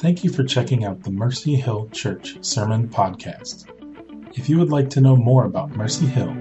[0.00, 3.66] Thank you for checking out the Mercy Hill Church Sermon Podcast.
[4.38, 6.32] If you would like to know more about Mercy Hill,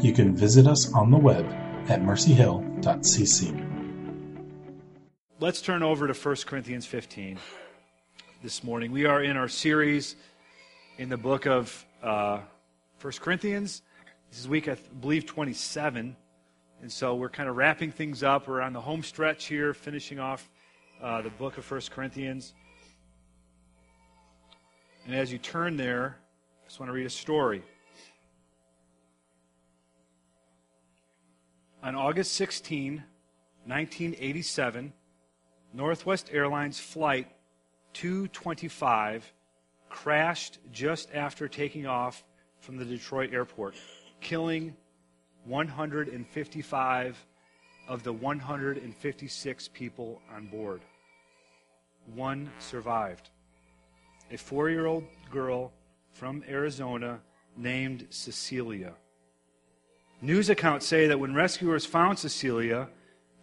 [0.00, 1.44] you can visit us on the web
[1.90, 3.60] at mercyhill.cc.
[5.38, 7.38] Let's turn over to 1 Corinthians 15
[8.42, 8.90] this morning.
[8.90, 10.16] We are in our series
[10.96, 12.40] in the book of uh,
[13.02, 13.82] 1 Corinthians.
[14.30, 16.16] This is week, I believe, 27.
[16.80, 18.48] And so we're kind of wrapping things up.
[18.48, 20.48] We're on the home stretch here, finishing off
[21.02, 22.54] uh, the book of 1 Corinthians.
[25.06, 26.16] And as you turn there,
[26.62, 27.62] I just want to read a story.
[31.82, 33.04] On August 16,
[33.66, 34.92] 1987,
[35.74, 37.28] Northwest Airlines Flight
[37.92, 39.30] 225
[39.90, 42.24] crashed just after taking off
[42.60, 43.74] from the Detroit airport,
[44.22, 44.74] killing
[45.44, 47.26] 155
[47.88, 50.80] of the 156 people on board.
[52.14, 53.28] One survived
[54.30, 55.72] a four year old girl
[56.12, 57.20] from Arizona
[57.56, 58.94] named Cecilia.
[60.20, 62.88] News accounts say that when rescuers found Cecilia,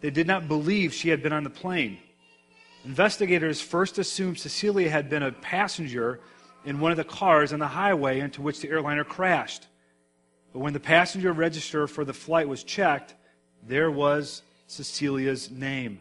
[0.00, 1.98] they did not believe she had been on the plane.
[2.84, 6.20] Investigators first assumed Cecilia had been a passenger
[6.64, 9.68] in one of the cars on the highway into which the airliner crashed.
[10.52, 13.14] But when the passenger register for the flight was checked,
[13.66, 16.00] there was Cecilia's name.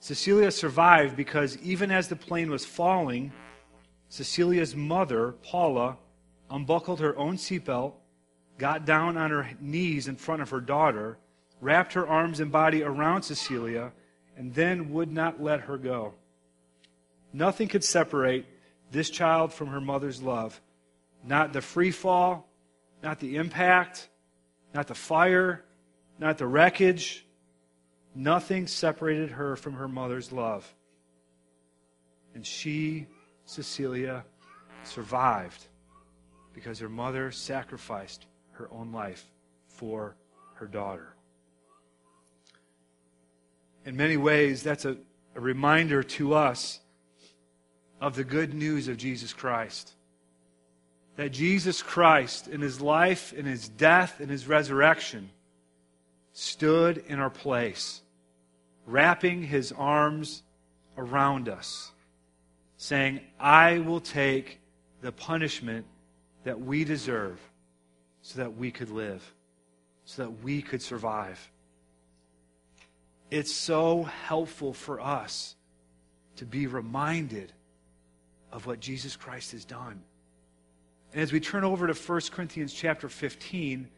[0.00, 3.32] Cecilia survived because even as the plane was falling,
[4.12, 5.96] Cecilia's mother, Paula,
[6.50, 7.94] unbuckled her own seatbelt,
[8.58, 11.16] got down on her knees in front of her daughter,
[11.62, 13.90] wrapped her arms and body around Cecilia,
[14.36, 16.12] and then would not let her go.
[17.32, 18.44] Nothing could separate
[18.90, 20.60] this child from her mother's love.
[21.24, 22.46] Not the free fall,
[23.02, 24.10] not the impact,
[24.74, 25.64] not the fire,
[26.18, 27.24] not the wreckage.
[28.14, 30.70] Nothing separated her from her mother's love.
[32.34, 33.06] And she
[33.52, 34.24] Cecilia
[34.82, 35.66] survived
[36.54, 39.24] because her mother sacrificed her own life
[39.68, 40.16] for
[40.54, 41.14] her daughter.
[43.84, 44.96] In many ways, that's a,
[45.34, 46.80] a reminder to us
[48.00, 49.92] of the good news of Jesus Christ.
[51.16, 55.30] That Jesus Christ, in his life, in his death, in his resurrection,
[56.32, 58.00] stood in our place,
[58.86, 60.42] wrapping his arms
[60.96, 61.91] around us
[62.82, 64.58] saying, I will take
[65.02, 65.86] the punishment
[66.42, 67.38] that we deserve
[68.22, 69.22] so that we could live,
[70.04, 71.48] so that we could survive.
[73.30, 75.54] It's so helpful for us
[76.34, 77.52] to be reminded
[78.50, 80.02] of what Jesus Christ has done.
[81.12, 83.88] And as we turn over to 1 Corinthians chapter 15,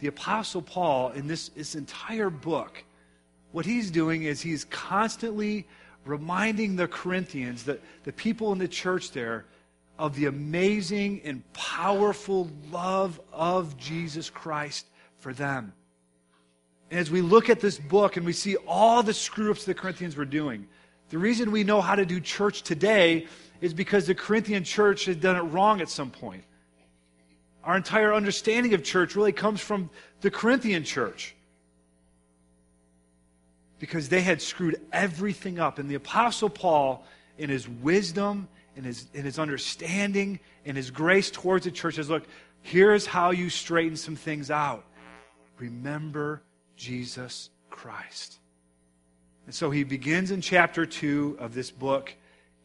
[0.00, 2.84] the Apostle Paul, in this, this entire book,
[3.52, 5.66] what he's doing is he's constantly
[6.06, 9.44] reminding the Corinthians, the, the people in the church there,
[9.98, 14.86] of the amazing and powerful love of Jesus Christ
[15.18, 15.72] for them.
[16.90, 19.74] And as we look at this book and we see all the screw ups the
[19.74, 20.68] Corinthians were doing,
[21.08, 23.26] the reason we know how to do church today
[23.60, 26.44] is because the Corinthian church had done it wrong at some point.
[27.64, 29.90] Our entire understanding of church really comes from
[30.20, 31.35] the Corinthian church
[33.78, 35.78] because they had screwed everything up.
[35.78, 37.04] And the Apostle Paul,
[37.38, 42.10] in his wisdom, in his, in his understanding, in his grace towards the church, says,
[42.10, 42.24] Look,
[42.62, 44.84] here's how you straighten some things out.
[45.58, 46.42] Remember
[46.76, 48.38] Jesus Christ.
[49.46, 52.14] And so he begins in chapter 2 of this book.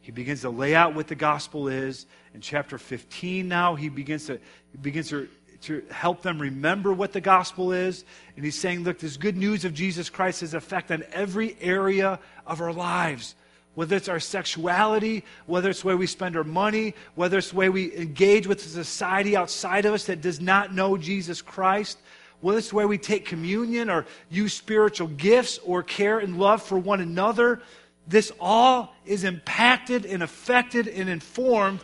[0.02, 2.08] He begins to lay out what the gospel is.
[2.34, 4.40] In chapter 15 now, he begins to,
[4.72, 5.30] he begins to
[5.62, 8.04] to help them remember what the gospel is.
[8.36, 12.20] And he's saying, look, this good news of Jesus Christ has effect on every area
[12.48, 13.36] of our lives.
[13.74, 17.56] Whether it's our sexuality, whether it's the way we spend our money, whether it's the
[17.56, 21.98] way we engage with the society outside of us that does not know Jesus Christ,
[22.42, 26.62] whether it's the way we take communion or use spiritual gifts or care and love
[26.62, 27.62] for one another,
[28.08, 31.80] this all is impacted and affected and informed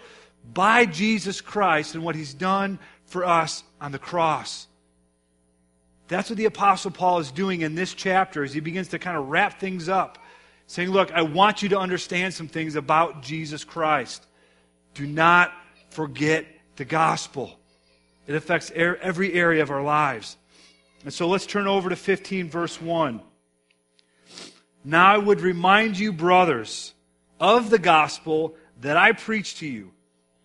[0.53, 4.67] by Jesus Christ and what he's done for us on the cross.
[6.07, 9.17] That's what the Apostle Paul is doing in this chapter as he begins to kind
[9.17, 10.17] of wrap things up,
[10.67, 14.25] saying, Look, I want you to understand some things about Jesus Christ.
[14.93, 15.51] Do not
[15.89, 16.45] forget
[16.75, 17.59] the gospel,
[18.27, 20.37] it affects er, every area of our lives.
[21.03, 23.21] And so let's turn over to 15, verse 1.
[24.83, 26.93] Now I would remind you, brothers,
[27.39, 29.91] of the gospel that I preached to you,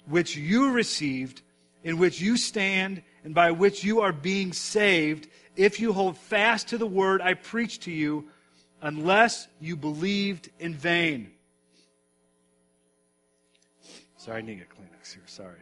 [0.07, 1.43] which you received
[1.85, 6.69] in which you stand and by which you are being saved if you hold fast
[6.69, 8.29] to the word I preached to you,
[8.81, 11.31] unless you believed in vain.
[14.17, 15.23] Sorry, I need to get Kleenex here.
[15.27, 15.59] Sorry.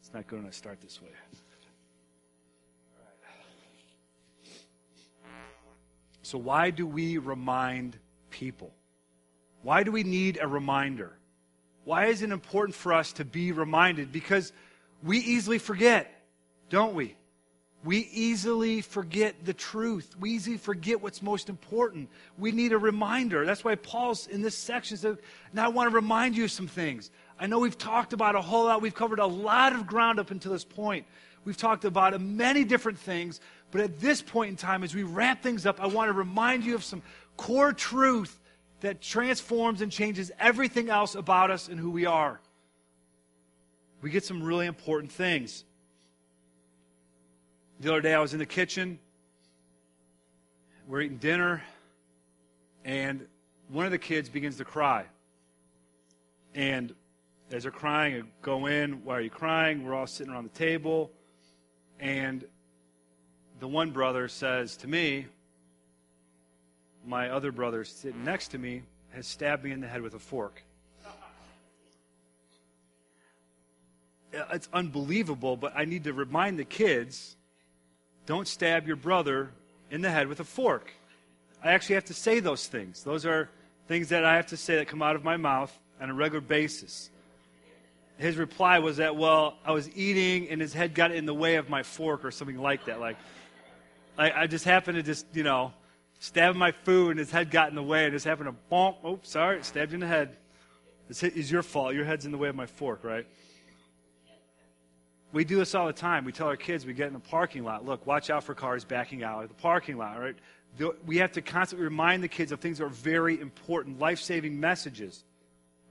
[0.00, 1.08] It's not when I start this way.
[6.22, 7.98] So, why do we remind
[8.30, 8.74] people?
[9.62, 11.16] Why do we need a reminder?
[11.86, 14.10] Why is it important for us to be reminded?
[14.10, 14.52] Because
[15.04, 16.20] we easily forget,
[16.68, 17.14] don't we?
[17.84, 20.16] We easily forget the truth.
[20.18, 22.08] We easily forget what's most important.
[22.38, 23.46] We need a reminder.
[23.46, 25.18] That's why Paul's in this section says,
[25.52, 27.12] Now I want to remind you of some things.
[27.38, 28.82] I know we've talked about a whole lot.
[28.82, 31.06] We've covered a lot of ground up until this point.
[31.44, 33.40] We've talked about many different things.
[33.70, 36.64] But at this point in time, as we wrap things up, I want to remind
[36.64, 37.00] you of some
[37.36, 38.40] core truth
[38.80, 42.40] that transforms and changes everything else about us and who we are.
[44.02, 45.64] We get some really important things.
[47.80, 48.98] The other day, I was in the kitchen.
[50.86, 51.62] We're eating dinner,
[52.84, 53.26] and
[53.68, 55.06] one of the kids begins to cry.
[56.54, 56.94] And
[57.50, 59.04] as they're crying, I go in.
[59.04, 59.84] Why are you crying?
[59.84, 61.10] We're all sitting around the table.
[61.98, 62.44] And
[63.58, 65.26] the one brother says to me,
[67.06, 70.18] My other brother sitting next to me has stabbed me in the head with a
[70.18, 70.62] fork.
[74.52, 77.36] It's unbelievable, but I need to remind the kids
[78.26, 79.50] don't stab your brother
[79.90, 80.92] in the head with a fork.
[81.62, 83.04] I actually have to say those things.
[83.04, 83.48] Those are
[83.86, 86.40] things that I have to say that come out of my mouth on a regular
[86.40, 87.10] basis.
[88.18, 91.54] His reply was that, well, I was eating and his head got in the way
[91.54, 92.98] of my fork or something like that.
[92.98, 93.16] Like,
[94.18, 95.72] I, I just happened to just, you know,
[96.18, 98.96] stab my food and his head got in the way and just happened to bonk.
[99.04, 100.36] Oh, sorry, stabbed you in the head.
[101.08, 101.94] It's, it's your fault.
[101.94, 103.26] Your head's in the way of my fork, right?
[105.32, 106.24] We do this all the time.
[106.24, 108.84] We tell our kids we get in the parking lot, look, watch out for cars
[108.84, 110.36] backing out of the parking lot, right?
[111.04, 114.58] We have to constantly remind the kids of things that are very important, life saving
[114.58, 115.24] messages.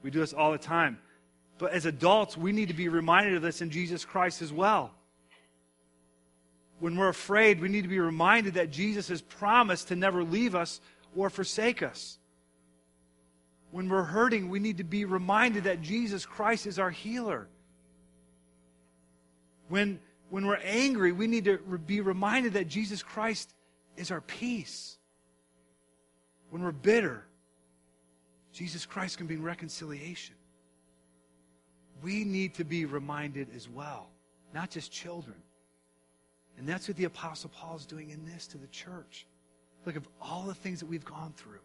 [0.04, 1.00] We do this all the time.
[1.57, 4.92] But as adults, we need to be reminded of this in Jesus Christ as well.
[6.85, 10.53] When we're afraid, we need to be reminded that Jesus has promised to never leave
[10.53, 10.79] us
[11.15, 12.19] or forsake us.
[13.71, 17.47] When we're hurting, we need to be reminded that Jesus Christ is our healer.
[19.67, 19.99] When,
[20.29, 23.55] when we're angry, we need to be reminded that Jesus Christ
[23.97, 24.99] is our peace.
[26.51, 27.25] When we're bitter,
[28.53, 30.35] Jesus Christ can bring reconciliation.
[32.03, 34.11] We need to be reminded as well,
[34.53, 35.38] not just children.
[36.57, 39.25] And that's what the Apostle Paul is doing in this to the church.
[39.85, 41.59] Look, of all the things that we've gone through,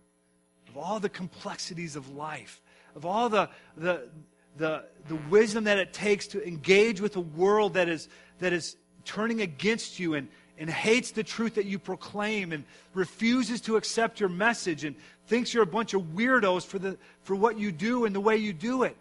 [0.68, 2.60] of all the complexities of life,
[2.94, 4.08] of all the, the,
[4.56, 8.08] the, the wisdom that it takes to engage with a world that is,
[8.40, 10.28] that is turning against you and,
[10.58, 14.96] and hates the truth that you proclaim and refuses to accept your message and
[15.26, 18.36] thinks you're a bunch of weirdos for, the, for what you do and the way
[18.36, 18.96] you do it.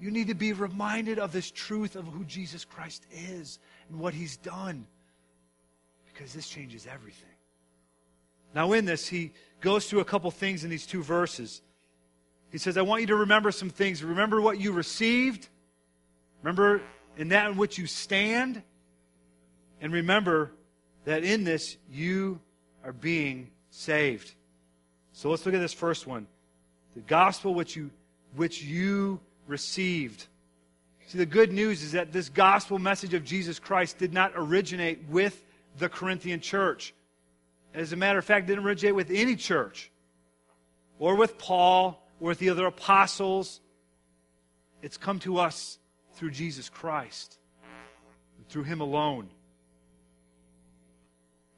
[0.00, 4.12] You need to be reminded of this truth of who Jesus Christ is and what
[4.12, 4.86] he's done
[6.14, 7.28] because this changes everything.
[8.54, 11.60] Now, in this, he goes through a couple things in these two verses.
[12.50, 14.02] He says, I want you to remember some things.
[14.04, 15.48] Remember what you received.
[16.42, 16.80] Remember
[17.16, 18.62] in that in which you stand.
[19.80, 20.52] And remember
[21.04, 22.40] that in this you
[22.84, 24.32] are being saved.
[25.12, 26.28] So let's look at this first one.
[26.94, 27.90] The gospel which you
[28.36, 30.26] which you received.
[31.06, 35.04] See, the good news is that this gospel message of Jesus Christ did not originate
[35.08, 35.44] with
[35.78, 36.94] the Corinthian church.
[37.72, 39.90] As a matter of fact, didn't originate with any church
[40.98, 43.60] or with Paul or with the other apostles.
[44.82, 45.78] It's come to us
[46.14, 47.38] through Jesus Christ,
[48.38, 49.28] and through Him alone.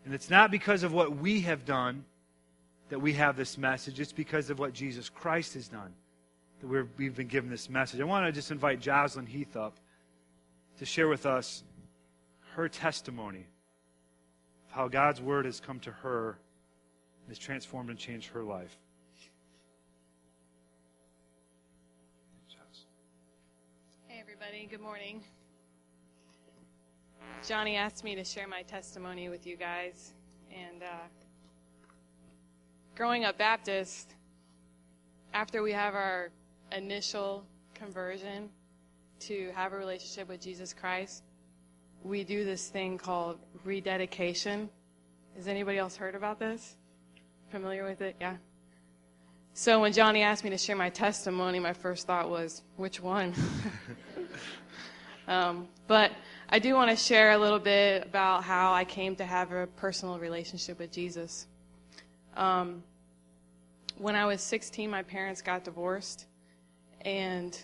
[0.05, 2.05] And it's not because of what we have done
[2.89, 5.93] that we have this message, it's because of what Jesus Christ has done
[6.61, 8.01] that we have been given this message.
[8.01, 9.79] I want to just invite Jocelyn Heath up
[10.79, 11.65] to share with us
[12.55, 13.47] her testimony
[14.77, 16.39] how God's Word has come to her
[17.23, 18.77] and has transformed and changed her life.
[24.07, 24.69] Hey, everybody.
[24.71, 25.23] Good morning.
[27.49, 30.13] Johnny asked me to share my testimony with you guys.
[30.55, 31.07] And uh,
[32.95, 34.15] growing up Baptist,
[35.33, 36.29] after we have our
[36.71, 38.51] initial conversion
[39.21, 41.23] to have a relationship with Jesus Christ,
[42.03, 44.69] we do this thing called rededication.
[45.37, 46.77] Has anybody else heard about this?
[47.51, 48.17] Familiar with it?
[48.21, 48.37] Yeah.
[49.55, 53.35] So when Johnny asked me to share my testimony, my first thought was, which one?
[55.29, 56.13] um, but
[56.49, 59.67] I do want to share a little bit about how I came to have a
[59.67, 61.47] personal relationship with Jesus.
[62.37, 62.83] Um,
[63.99, 66.27] when I was 16, my parents got divorced,
[67.01, 67.59] and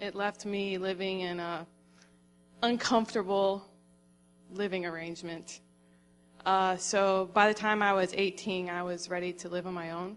[0.00, 1.66] it left me living in a
[2.66, 3.64] uncomfortable
[4.50, 5.60] living arrangement.
[6.44, 9.92] Uh, so by the time I was 18, I was ready to live on my
[9.92, 10.16] own,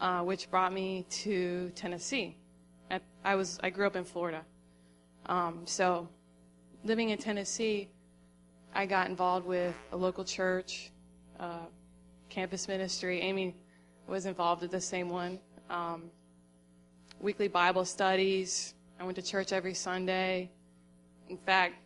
[0.00, 2.36] uh, which brought me to Tennessee.
[3.24, 4.42] I, was I grew up in Florida,
[5.26, 6.08] um, so
[6.82, 7.90] living in Tennessee,
[8.74, 10.90] I got involved with a local church,
[11.38, 11.66] uh,
[12.30, 13.20] campus ministry.
[13.20, 13.54] Amy
[14.08, 15.38] was involved with the same one.
[15.68, 16.10] Um,
[17.20, 18.74] weekly Bible studies.
[18.98, 20.50] I went to church every Sunday.
[21.30, 21.76] In fact,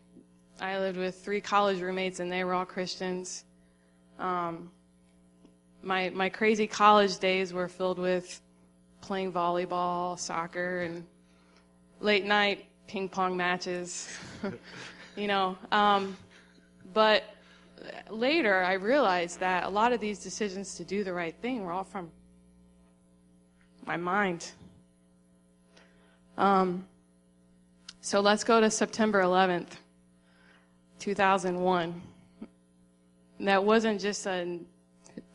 [0.58, 3.44] I lived with three college roommates, and they were all Christians.
[4.18, 4.70] Um,
[5.82, 8.40] my my crazy college days were filled with
[9.02, 11.04] playing volleyball, soccer, and
[12.00, 14.08] late night ping pong matches.
[15.16, 16.16] you know, um,
[16.94, 17.24] but
[18.08, 21.72] later I realized that a lot of these decisions to do the right thing were
[21.72, 22.10] all from
[23.84, 24.52] my mind.
[26.38, 26.86] Um,
[28.04, 29.78] so let's go to September 11th,
[30.98, 32.02] 2001.
[33.40, 34.58] That wasn't just a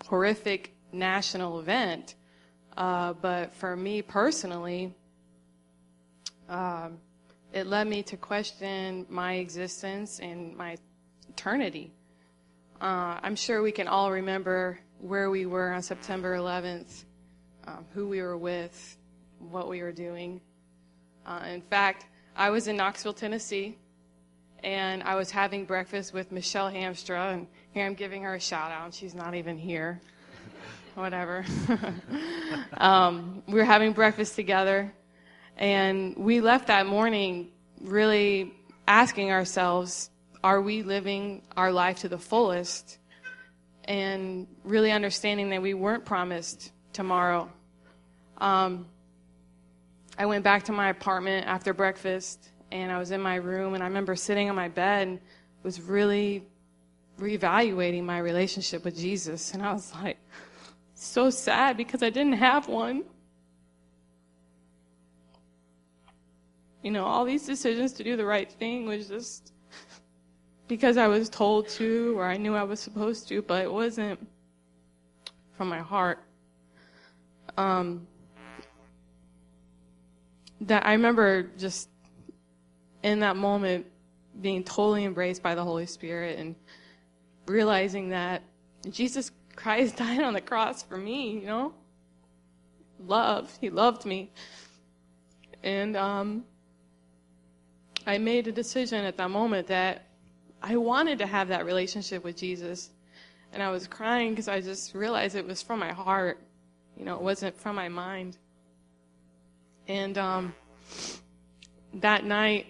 [0.05, 2.13] horrific national event,
[2.77, 4.93] uh, but for me personally,
[6.47, 6.99] um,
[7.53, 10.77] it led me to question my existence and my
[11.27, 11.91] eternity.
[12.79, 17.05] Uh, I'm sure we can all remember where we were on September 11th,
[17.65, 18.95] um, who we were with,
[19.39, 20.39] what we were doing.
[21.25, 22.05] Uh, in fact,
[22.39, 23.77] I was in Knoxville, Tennessee,
[24.63, 28.71] and I was having breakfast with Michelle Hamstra, and here I'm giving her a shout
[28.71, 28.85] out.
[28.85, 29.99] and She's not even here.
[30.95, 31.43] Whatever.
[32.77, 34.89] um, we were having breakfast together,
[35.57, 38.53] and we left that morning really
[38.87, 40.09] asking ourselves,
[40.41, 42.99] are we living our life to the fullest?
[43.83, 47.51] And really understanding that we weren't promised tomorrow.
[48.37, 48.85] Um,
[50.19, 53.81] I went back to my apartment after breakfast and I was in my room and
[53.81, 55.19] I remember sitting on my bed and
[55.63, 56.45] was really
[57.17, 59.53] reevaluating my relationship with Jesus.
[59.53, 60.17] And I was like,
[60.93, 63.03] so sad because I didn't have one.
[66.83, 69.53] You know, all these decisions to do the right thing was just
[70.67, 74.19] because I was told to or I knew I was supposed to, but it wasn't
[75.55, 76.19] from my heart.
[77.57, 78.05] Um,
[80.61, 81.89] that I remember just
[83.03, 83.85] in that moment
[84.41, 86.55] being totally embraced by the Holy Spirit and
[87.47, 88.43] realizing that
[88.89, 91.73] Jesus Christ died on the cross for me, you know?
[93.05, 93.57] Love.
[93.61, 94.31] He loved me.
[95.63, 96.43] And um,
[98.05, 100.07] I made a decision at that moment that
[100.61, 102.89] I wanted to have that relationship with Jesus.
[103.53, 106.39] And I was crying because I just realized it was from my heart.
[106.97, 108.37] You know, it wasn't from my mind.
[109.89, 110.53] And um,
[111.95, 112.67] that night,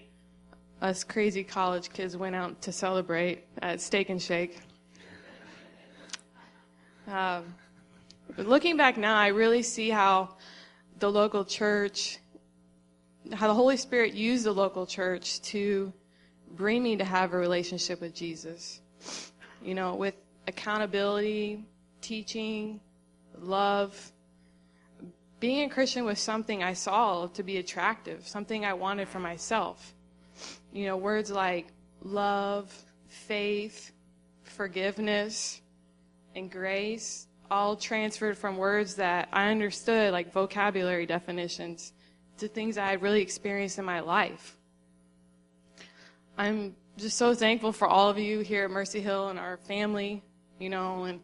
[0.82, 4.58] us crazy college kids went out to celebrate at Steak and Shake.
[7.10, 7.56] Um,
[8.38, 10.38] looking back now, I really see how
[11.00, 12.20] the local church,
[13.34, 15.92] how the Holy Spirit used the local church to
[16.52, 18.80] bring me to have a relationship with Jesus.
[19.62, 20.16] You know, with
[20.48, 21.66] accountability,
[22.00, 22.80] teaching,
[23.38, 24.14] love.
[25.40, 29.94] Being a Christian was something I saw to be attractive, something I wanted for myself.
[30.74, 31.68] You know, words like
[32.02, 32.74] love,
[33.08, 33.92] faith,
[34.44, 35.62] forgiveness,
[36.36, 41.94] and grace all transferred from words that I understood, like vocabulary definitions,
[42.38, 44.58] to things I had really experienced in my life.
[46.38, 50.24] I'm just so thankful for all of you here at Mercy Hill and our family,
[50.60, 51.22] you know, and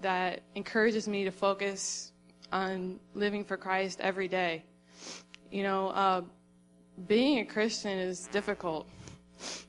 [0.00, 2.09] that encourages me to focus
[2.52, 4.64] on living for Christ every day.
[5.50, 6.22] You know, uh,
[7.06, 8.88] being a Christian is difficult,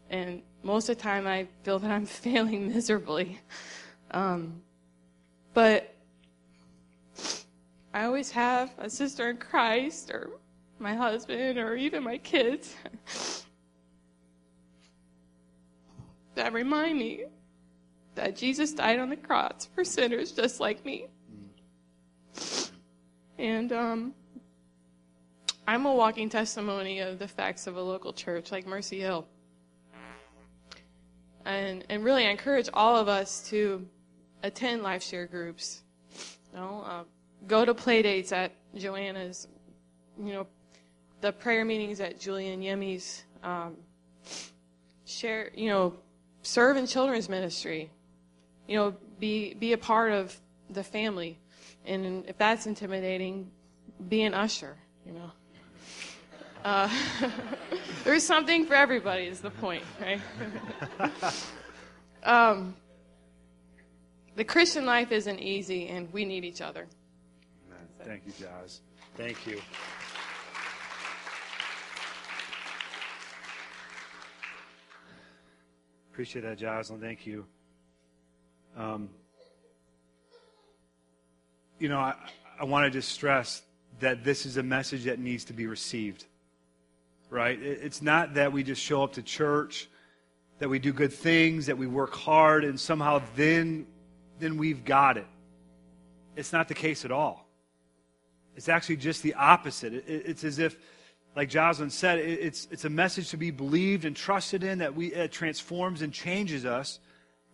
[0.10, 3.40] and most of the time I feel that I'm failing miserably.
[4.12, 4.62] Um,
[5.54, 5.96] but
[7.94, 10.32] I always have a sister in Christ, or
[10.80, 12.76] my husband, or even my kids
[16.36, 17.26] that remind me
[18.16, 21.08] that Jesus died on the cross for sinners just like me.
[23.42, 24.14] And um,
[25.68, 29.26] I'm a walking testimony of the facts of a local church like Mercy Hill.
[31.44, 33.88] And, and really, I encourage all of us to
[34.44, 35.82] attend life share groups.
[36.54, 37.04] You know, uh,
[37.48, 39.48] go to play dates at Joanna's,
[40.24, 40.48] you know,
[41.22, 43.24] the prayer meetings at Julian Yemi's.
[43.42, 43.76] Um,
[45.06, 45.96] share, you know,
[46.44, 47.90] serve in children's ministry.
[48.68, 51.40] You know, be be a part of the family.
[51.86, 53.52] And if that's intimidating,
[54.08, 55.32] be an usher, you know.
[56.64, 56.90] Uh,
[58.04, 60.22] there's something for everybody, is the point, right?
[62.24, 62.76] um,
[64.36, 66.88] the Christian life isn't easy, and we need each other.
[68.04, 68.82] Thank you, Jazz.
[69.16, 69.62] Thank you.
[76.12, 77.00] Appreciate that, Jocelyn.
[77.00, 77.46] Thank you.
[78.76, 79.10] Um,
[81.82, 82.14] you know, I,
[82.60, 83.64] I want to just stress
[84.00, 86.26] that this is a message that needs to be received.
[87.30, 87.62] Right?
[87.62, 89.90] It's not that we just show up to church,
[90.60, 93.88] that we do good things, that we work hard, and somehow then,
[94.40, 95.26] then we've got it.
[96.36, 97.48] It's not the case at all.
[98.56, 99.94] It's actually just the opposite.
[100.08, 100.78] It's as if
[101.36, 105.14] like Jocelyn said, it's, it's a message to be believed and trusted in that we,
[105.14, 107.00] it transforms and changes us.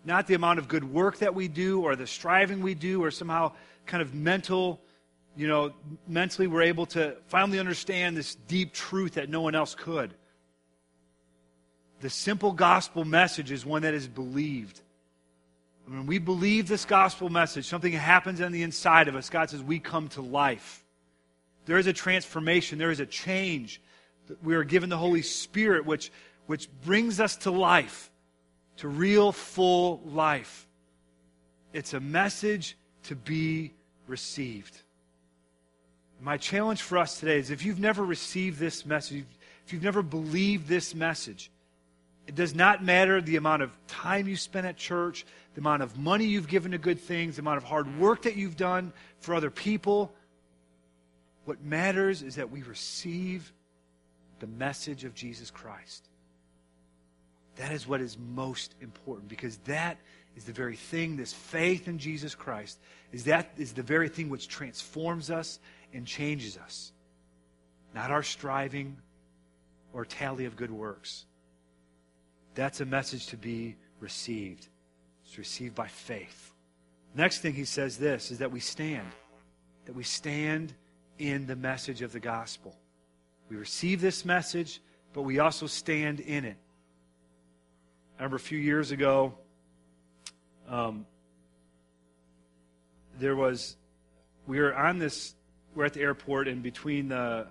[0.06, 3.12] Not the amount of good work that we do or the striving we do or
[3.12, 3.54] somehow
[3.86, 4.82] kind of mental,
[5.36, 5.74] you know,
[6.08, 10.14] mentally we're able to finally understand this deep truth that no one else could.
[12.00, 14.82] The simple gospel message is one that is believed.
[15.88, 19.30] When we believe this gospel message, something happens on the inside of us.
[19.30, 20.84] God says we come to life.
[21.66, 23.82] There is a transformation, there is a change.
[24.44, 26.12] We are given the Holy Spirit, which,
[26.46, 28.12] which brings us to life,
[28.78, 30.68] to real, full life.
[31.74, 33.74] It's a message to be
[34.08, 34.82] received.
[36.20, 39.26] My challenge for us today is if you've never received this message,
[39.66, 41.52] if you've never believed this message,
[42.26, 45.98] it does not matter the amount of time you spend at church, the amount of
[45.98, 49.36] money you've given to good things, the amount of hard work that you've done for
[49.36, 50.12] other people.
[51.46, 53.54] What matters is that we receive
[54.40, 56.10] the message of Jesus Christ.
[57.68, 59.98] That is what is most important because that
[60.38, 62.80] is the very thing, this faith in Jesus Christ,
[63.12, 65.60] is that is the very thing which transforms us
[65.94, 66.94] and changes us.
[67.94, 68.96] Not our striving
[69.92, 71.26] or tally of good works.
[72.56, 74.70] That's a message to be received.
[75.26, 76.54] It's received by faith.
[77.16, 79.10] Next thing he says this is that we stand.
[79.88, 80.74] That we stand
[81.20, 82.78] in the message of the gospel.
[83.50, 84.80] We receive this message,
[85.12, 86.56] but we also stand in it.
[88.18, 89.36] I remember a few years ago,
[90.68, 91.06] um,
[93.20, 93.76] there was,
[94.48, 95.36] we were on this,
[95.76, 97.46] we're at the airport, and between the,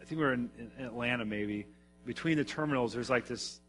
[0.00, 1.66] I think we were in, in Atlanta maybe,
[2.06, 3.60] between the terminals, there's like this,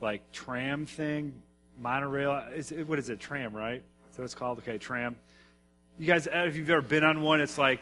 [0.00, 1.40] like tram thing,
[1.78, 2.42] monorail.
[2.52, 3.20] Is it, what is it?
[3.20, 3.82] Tram, right?
[4.16, 4.58] What it's called.
[4.58, 5.14] Okay, tram.
[5.98, 7.80] You guys, if you've ever been on one, it's like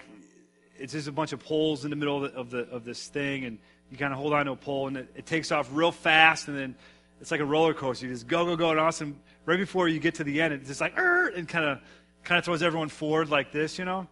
[0.78, 3.08] it's just a bunch of poles in the middle of, the, of, the, of this
[3.08, 3.58] thing, and
[3.90, 6.48] you kind of hold on to a pole, and it, it, takes off real fast,
[6.48, 6.74] and then
[7.20, 8.06] it's like a roller coaster.
[8.06, 9.20] You just go, go, go, and awesome.
[9.44, 11.80] Right before you get to the end, it's just like, and kind of
[12.24, 14.06] kind of throws everyone forward like this, you know.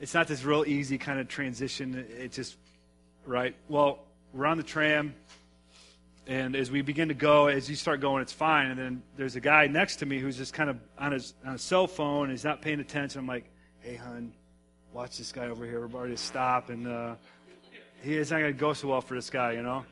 [0.00, 2.06] It's not this real easy kind of transition.
[2.18, 2.56] It just
[3.24, 3.54] right.
[3.68, 4.00] Well,
[4.32, 5.14] we're on the tram,
[6.26, 8.66] and as we begin to go, as you start going, it's fine.
[8.66, 11.52] And then there's a guy next to me who's just kind of on his on
[11.52, 13.20] his cell phone, and he's not paying attention.
[13.20, 14.32] I'm like, hey, hun
[14.92, 15.80] watch this guy over here.
[15.80, 17.14] We're about to stop, and uh,
[18.02, 19.84] he not going to go so well for this guy, you know.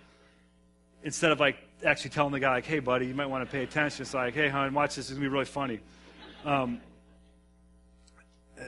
[1.03, 3.63] Instead of like actually telling the guy, like, "Hey, buddy, you might want to pay
[3.63, 5.11] attention," it's like, "Hey, hon, watch this.
[5.11, 5.81] It's gonna be really funny."
[6.45, 6.81] Um,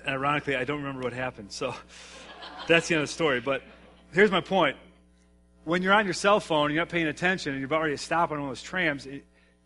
[0.07, 1.74] ironically, I don't remember what happened, so
[2.68, 3.40] that's the end of the story.
[3.40, 3.62] But
[4.12, 4.76] here's my point:
[5.64, 8.02] when you're on your cell phone, you're not paying attention, and you're about ready to
[8.02, 9.24] stop on one of those trams, it,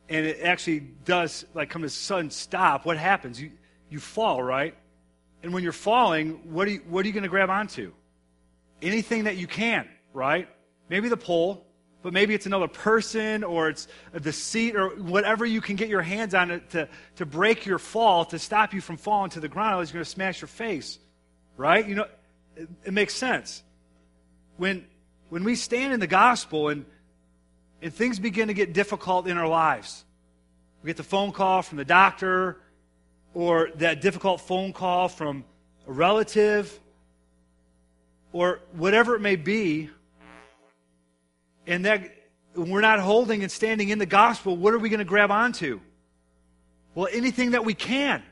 [0.08, 2.84] and it actually does like come to a sudden stop.
[2.84, 3.40] What happens?
[3.40, 3.52] You
[3.90, 4.74] you fall, right?
[5.42, 7.92] And when you're falling, what are you, what are you going to grab onto?
[8.82, 10.48] Anything that you can, right?
[10.88, 11.66] Maybe the pole,
[12.02, 16.02] but maybe it's another person or it's the seat or whatever you can get your
[16.02, 19.74] hands on to, to, break your fall, to stop you from falling to the ground,
[19.74, 20.98] otherwise you're going to smash your face,
[21.56, 21.86] right?
[21.86, 22.06] You know,
[22.56, 23.62] it, it makes sense.
[24.56, 24.86] When,
[25.28, 26.84] when we stand in the gospel and,
[27.82, 30.04] and things begin to get difficult in our lives,
[30.82, 32.56] we get the phone call from the doctor,
[33.34, 35.44] or that difficult phone call from
[35.86, 36.80] a relative
[38.32, 39.90] or whatever it may be,
[41.70, 42.10] and that
[42.56, 45.80] we're not holding and standing in the gospel, what are we going to grab onto?
[46.96, 48.24] Well, anything that we can.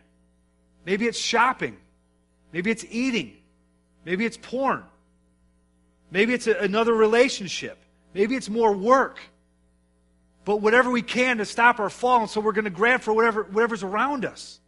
[0.85, 1.77] Maybe it's shopping.
[2.53, 3.37] Maybe it's eating.
[4.05, 4.83] Maybe it's porn.
[6.11, 7.79] Maybe it's a, another relationship.
[8.12, 9.20] Maybe it's more work.
[10.44, 13.12] But whatever we can to stop our fall, and so we're going to grab for
[13.12, 14.59] whatever, whatever's around us.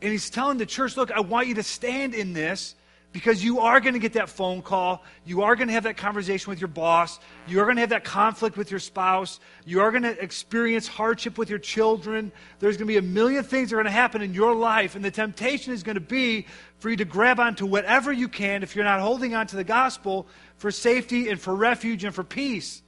[0.00, 2.76] And he's telling the church, look, I want you to stand in this
[3.12, 5.04] Because you are going to get that phone call.
[5.26, 7.20] You are going to have that conversation with your boss.
[7.46, 9.38] You are going to have that conflict with your spouse.
[9.66, 12.32] You are going to experience hardship with your children.
[12.58, 14.96] There's going to be a million things that are going to happen in your life.
[14.96, 16.46] And the temptation is going to be
[16.78, 19.64] for you to grab onto whatever you can if you're not holding on to the
[19.64, 22.82] gospel for safety and for refuge and for peace.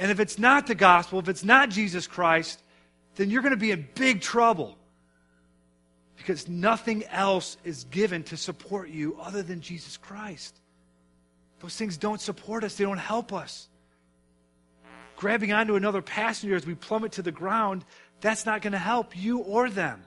[0.00, 2.60] And if it's not the gospel, if it's not Jesus Christ,
[3.14, 4.76] then you're going to be in big trouble
[6.16, 10.60] because nothing else is given to support you other than Jesus Christ.
[11.60, 13.68] Those things don't support us, they don't help us.
[15.16, 17.84] Grabbing onto another passenger as we plummet to the ground,
[18.20, 20.02] that's not going to help you or them.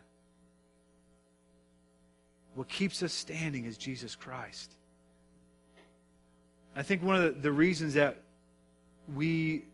[2.55, 4.73] What keeps us standing is Jesus Christ.
[6.75, 8.17] I think one of the, reasons that
[9.13, 9.65] we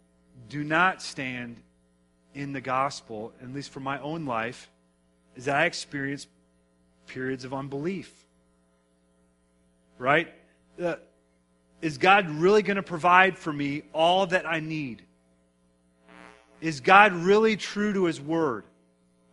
[0.49, 1.57] do not stand
[2.33, 4.69] in the gospel, at least for my own life,
[5.35, 6.27] is that I experience
[7.07, 8.11] periods of unbelief.
[9.97, 10.33] Right?
[10.81, 10.95] Uh,
[11.81, 15.03] is God really going to provide for me all that I need?
[16.61, 18.63] Is God really true to his word?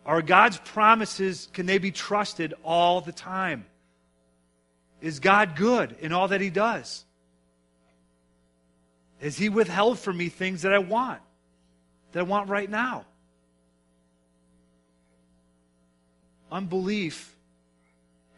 [0.05, 3.67] Are God's promises, can they be trusted all the time?
[5.01, 7.05] Is God good in all that he does?
[9.21, 11.21] Has he withheld from me things that I want,
[12.13, 13.05] that I want right now?
[16.51, 17.37] Unbelief,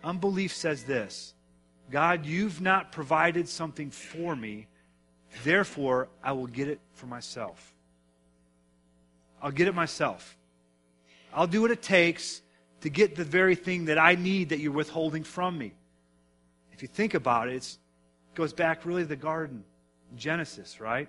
[0.05, 1.35] unbelief says this
[1.91, 4.67] God, you've not provided something for me,
[5.45, 7.75] therefore I will get it for myself.
[9.43, 10.37] I'll get it myself.
[11.35, 12.43] I'll do what it takes
[12.83, 15.73] to get the very thing that I need that you're withholding from me.
[16.73, 17.79] If you think about it, it
[18.35, 19.65] goes back really to the garden,
[20.17, 21.09] Genesis, right?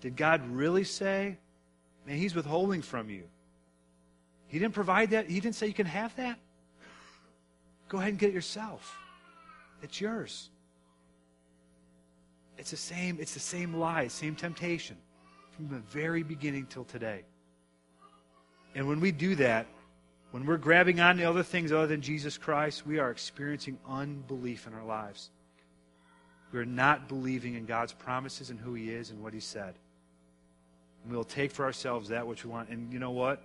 [0.00, 1.38] Did God really say,
[2.06, 3.24] man, he's withholding from you?
[4.52, 5.30] He didn't provide that.
[5.30, 6.38] He didn't say you can have that.
[7.88, 8.98] Go ahead and get it yourself.
[9.82, 10.50] It's yours.
[12.58, 14.98] It's the same, it's the same lie, same temptation
[15.52, 17.24] from the very beginning till today.
[18.74, 19.66] And when we do that,
[20.32, 24.66] when we're grabbing on to other things other than Jesus Christ, we are experiencing unbelief
[24.66, 25.30] in our lives.
[26.52, 29.74] We're not believing in God's promises and who He is and what He said.
[31.04, 32.68] And we'll take for ourselves that which we want.
[32.68, 33.42] And you know what?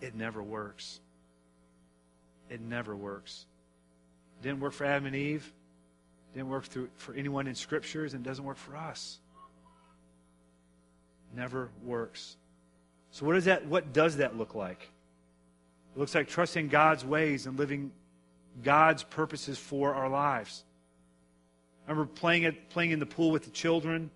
[0.00, 1.00] It never works.
[2.50, 3.46] It never works.
[4.40, 5.52] It didn't work for Adam and Eve.
[6.32, 9.18] It didn't work through, for anyone in scriptures, and it doesn't work for us.
[11.34, 12.36] Never works.
[13.10, 14.90] So what does that what does that look like?
[15.94, 17.90] It looks like trusting God's ways and living
[18.62, 20.64] God's purposes for our lives.
[21.86, 24.10] I remember playing it playing in the pool with the children,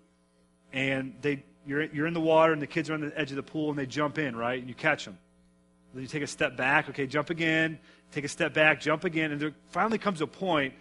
[0.71, 3.35] and they you're you're in the water and the kids are on the edge of
[3.35, 4.59] the pool and they jump in, right?
[4.59, 5.17] And you catch them.
[5.93, 6.89] Then you take a step back.
[6.89, 7.79] Okay, jump again.
[8.13, 9.31] Take a step back, jump again.
[9.31, 10.75] And there finally comes a point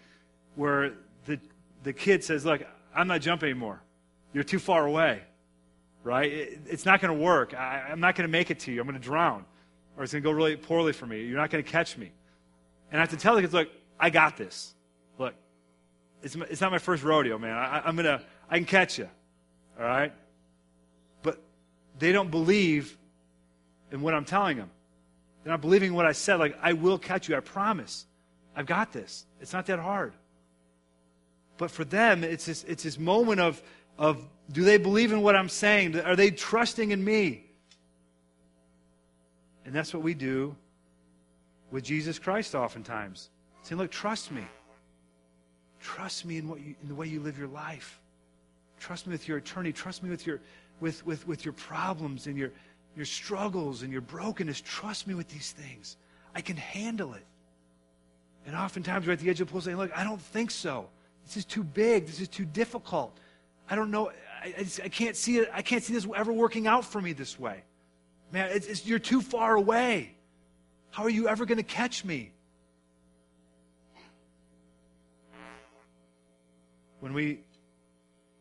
[0.54, 0.92] where
[1.24, 1.40] the,
[1.82, 2.62] the kid says, Look,
[2.94, 3.80] I'm not jumping anymore.
[4.34, 5.22] You're too far away,
[6.04, 6.30] right?
[6.30, 7.54] It, it's not going to work.
[7.54, 8.80] I, I'm not going to make it to you.
[8.80, 9.46] I'm going to drown.
[9.96, 11.24] Or it's going to go really poorly for me.
[11.24, 12.12] You're not going to catch me.
[12.90, 14.74] And I have to tell the kids, Look, I got this.
[15.18, 15.34] Look,
[16.22, 17.56] it's, it's not my first rodeo, man.
[17.56, 19.08] I, I'm going to, I can catch you.
[19.78, 20.12] All right?
[21.22, 21.40] But
[21.98, 22.98] they don't believe
[23.90, 24.70] in what I'm telling them.
[25.42, 26.36] They're not believing what I said.
[26.36, 27.36] Like, I will catch you.
[27.36, 28.06] I promise.
[28.54, 29.26] I've got this.
[29.40, 30.12] It's not that hard.
[31.58, 33.62] But for them, it's this, it's this moment of,
[33.98, 35.98] of do they believe in what I'm saying?
[36.00, 37.44] Are they trusting in me?
[39.64, 40.56] And that's what we do
[41.70, 43.30] with Jesus Christ oftentimes.
[43.62, 44.42] Saying, look, trust me.
[45.80, 48.00] Trust me in, what you, in the way you live your life.
[48.78, 49.72] Trust me with your attorney.
[49.72, 50.40] Trust me with your,
[50.80, 52.50] with, with, with your problems and your,
[52.96, 54.60] your struggles and your brokenness.
[54.60, 55.96] Trust me with these things.
[56.34, 57.24] I can handle it.
[58.46, 60.88] And oftentimes we're at the edge of the pool saying, Look, I don't think so.
[61.24, 62.06] This is too big.
[62.06, 63.16] This is too difficult.
[63.70, 64.10] I don't know.
[64.42, 65.48] I, I, I can't see it.
[65.52, 67.62] I can't see this ever working out for me this way.
[68.32, 70.14] Man, it's, it's, you're too far away.
[70.90, 72.32] How are you ever going to catch me?
[77.00, 77.40] When we,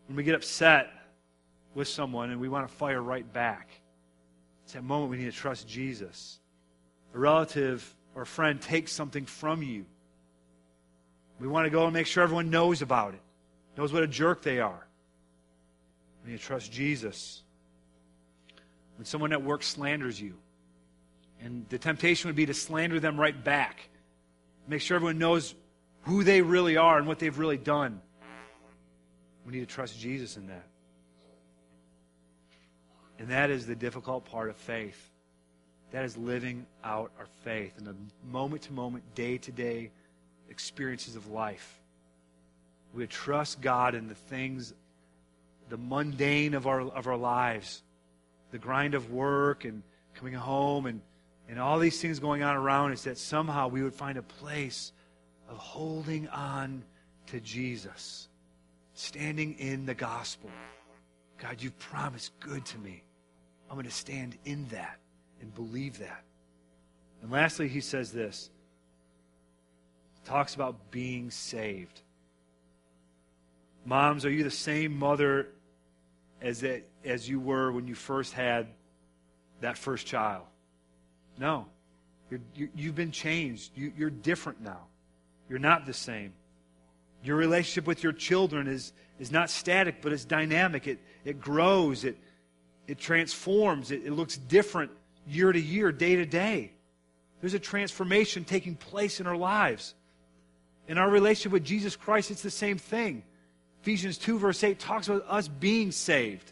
[0.08, 0.92] when we get upset
[1.74, 3.81] with someone and we want to fire right back,
[4.72, 6.40] it's that moment we need to trust Jesus.
[7.14, 9.86] A relative or a friend takes something from you.
[11.42, 13.20] We want to go and make sure everyone knows about it,
[13.78, 14.88] knows what a jerk they are.
[16.24, 17.44] We need to trust Jesus.
[18.96, 20.36] When someone at work slanders you,
[21.42, 23.90] and the temptation would be to slander them right back,
[24.70, 25.54] make sure everyone knows
[26.04, 28.02] who they really are and what they've really done.
[29.46, 30.71] We need to trust Jesus in that.
[33.22, 35.12] And that is the difficult part of faith.
[35.92, 37.96] That is living out our faith in the
[38.32, 39.92] moment to moment, day to day
[40.50, 41.80] experiences of life.
[42.96, 44.74] We trust God in the things,
[45.70, 47.84] the mundane of our, of our lives,
[48.50, 49.84] the grind of work and
[50.16, 51.00] coming home and,
[51.48, 54.94] and all these things going on around us, that somehow we would find a place
[55.48, 56.84] of holding on
[57.28, 58.30] to Jesus,
[58.96, 60.50] standing in the gospel.
[61.38, 63.04] God, you've promised good to me.
[63.72, 65.00] I'm going to stand in that
[65.40, 66.26] and believe that.
[67.22, 68.50] And lastly, he says this.
[70.26, 72.02] Talks about being saved.
[73.86, 75.48] Moms, are you the same mother
[76.42, 78.68] as, that, as you were when you first had
[79.62, 80.44] that first child?
[81.40, 81.68] No.
[82.54, 83.72] You have been changed.
[83.74, 84.88] You, you're different now.
[85.48, 86.34] You're not the same.
[87.24, 90.88] Your relationship with your children is, is not static, but it's dynamic.
[90.88, 92.18] It, it grows, it,
[92.91, 94.91] it transforms, it, it looks different
[95.25, 96.73] year to year, day to day.
[97.39, 99.95] There's a transformation taking place in our lives.
[100.89, 103.23] In our relationship with Jesus Christ, it's the same thing.
[103.82, 106.51] Ephesians 2, verse 8, talks about us being saved.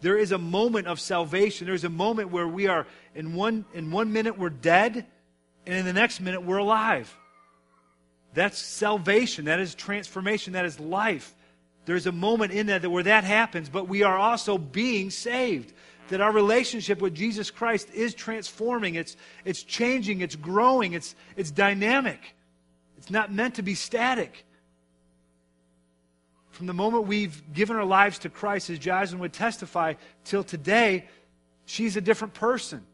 [0.00, 1.68] There is a moment of salvation.
[1.68, 5.06] There's a moment where we are, in one, in one minute, we're dead,
[5.66, 7.16] and in the next minute, we're alive.
[8.34, 9.44] That's salvation.
[9.44, 10.54] That is transformation.
[10.54, 11.32] That is life.
[11.86, 15.72] There's a moment in that where that happens, but we are also being saved.
[16.08, 21.50] That our relationship with Jesus Christ is transforming, it's, it's changing, it's growing, it's, it's
[21.50, 22.34] dynamic.
[22.98, 24.44] It's not meant to be static.
[26.50, 29.94] From the moment we've given our lives to Christ, as Jasmine would testify,
[30.24, 31.06] till today,
[31.64, 32.84] she's a different person.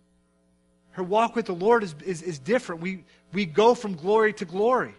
[0.92, 2.82] Her walk with the Lord is, is, is different.
[2.82, 4.94] We, we go from glory to glory.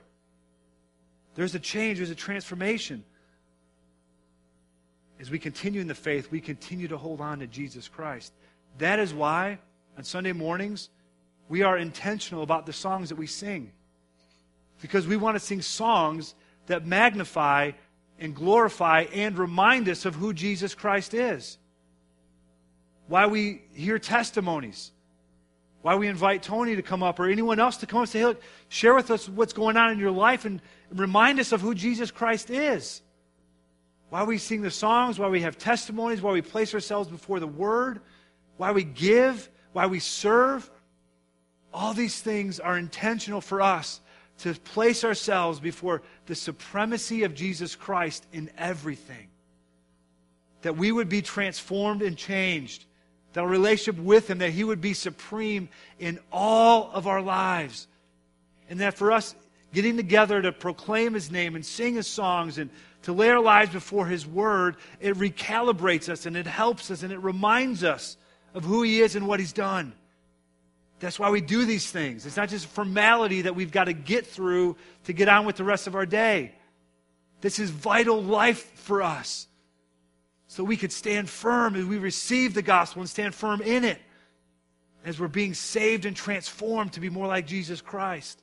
[1.35, 3.03] There's a change, there's a transformation.
[5.23, 8.33] As we continue in the faith, we continue to hold on to Jesus Christ.
[8.79, 9.57] That is why
[9.97, 10.89] on Sunday mornings,
[11.47, 13.71] we are intentional about the songs that we sing.
[14.81, 17.71] Because we want to sing songs that magnify
[18.19, 21.57] and glorify and remind us of who Jesus Christ is.
[23.07, 24.91] Why we hear testimonies.
[25.83, 28.19] Why we invite Tony to come up or anyone else to come up and say,
[28.19, 31.61] hey, look, share with us what's going on in your life and remind us of
[31.61, 33.01] who Jesus Christ is.
[34.13, 37.47] Why we sing the songs, why we have testimonies, why we place ourselves before the
[37.47, 37.99] Word,
[38.57, 40.69] why we give, why we serve.
[41.73, 44.01] All these things are intentional for us
[44.37, 49.29] to place ourselves before the supremacy of Jesus Christ in everything.
[50.61, 52.85] That we would be transformed and changed.
[53.31, 57.87] That our relationship with Him, that He would be supreme in all of our lives.
[58.69, 59.33] And that for us,
[59.73, 62.69] getting together to proclaim His name and sing His songs and
[63.03, 67.13] to lay our lives before His Word, it recalibrates us and it helps us and
[67.13, 68.17] it reminds us
[68.53, 69.93] of who He is and what He's done.
[70.99, 72.25] That's why we do these things.
[72.25, 75.57] It's not just a formality that we've got to get through to get on with
[75.57, 76.53] the rest of our day.
[77.41, 79.47] This is vital life for us.
[80.47, 83.99] So we could stand firm as we receive the gospel and stand firm in it
[85.03, 88.41] as we're being saved and transformed to be more like Jesus Christ.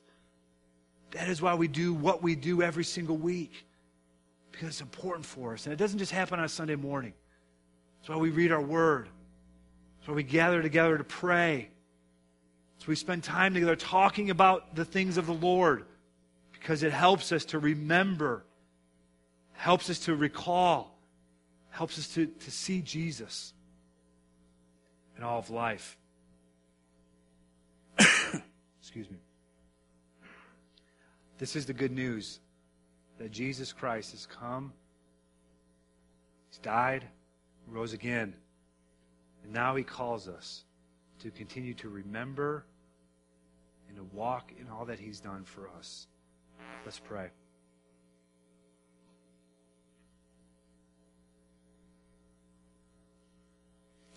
[1.13, 3.65] That is why we do what we do every single week.
[4.51, 5.67] Because it's important for us.
[5.67, 7.13] And it doesn't just happen on a Sunday morning.
[8.01, 9.09] That's why we read our word.
[9.99, 11.71] That's why we gather together to pray.
[12.79, 15.85] So we spend time together talking about the things of the Lord
[16.53, 18.45] because it helps us to remember,
[19.53, 20.99] helps us to recall,
[21.71, 23.53] helps us to, to see Jesus
[25.17, 25.99] in all of life.
[28.81, 29.19] Excuse me.
[31.37, 32.41] This is the good news
[33.21, 34.73] that Jesus Christ has come,
[36.49, 37.05] He's died,
[37.69, 38.35] rose again,
[39.45, 40.65] and now He calls us
[41.19, 42.65] to continue to remember
[43.89, 46.07] and to walk in all that He's done for us.
[46.87, 47.29] Let's pray.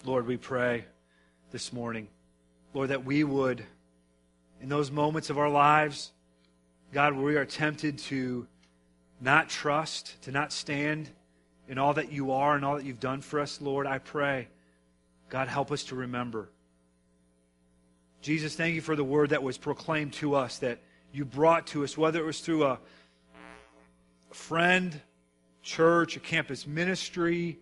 [0.05, 0.85] Lord, we pray
[1.51, 2.07] this morning,
[2.73, 3.65] Lord, that we would,
[4.61, 6.13] in those moments of our lives,
[6.93, 8.47] God, where we are tempted to
[9.23, 11.09] not trust, to not stand
[11.67, 14.49] in all that you are and all that you've done for us, Lord, I pray,
[15.29, 16.49] God, help us to remember.
[18.21, 20.79] Jesus, thank you for the word that was proclaimed to us, that
[21.13, 22.79] you brought to us, whether it was through a
[24.31, 24.99] friend,
[25.61, 27.57] church, a campus ministry,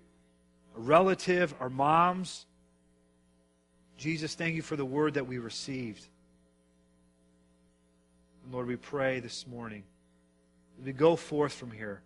[0.76, 2.46] a relative, our moms.
[3.98, 6.08] Jesus, thank you for the word that we received.
[8.52, 9.84] Lord, we pray this morning
[10.84, 12.02] we go forth from here,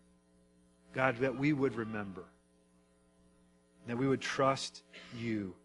[0.94, 2.26] God, that we would remember,
[3.88, 4.84] that we would trust
[5.18, 5.56] you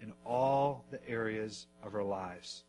[0.00, 2.64] in all the areas of our lives.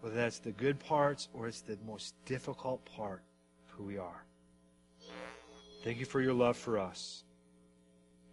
[0.00, 3.22] Whether that's the good parts or it's the most difficult part
[3.64, 4.24] of who we are.
[5.82, 7.24] Thank you for your love for us.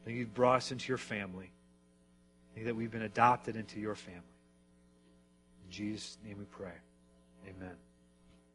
[0.05, 1.51] Thank you've brought us into your family.
[2.53, 4.21] Thank you that we've been adopted into your family.
[5.65, 6.73] In Jesus' name we pray.
[7.47, 7.75] Amen.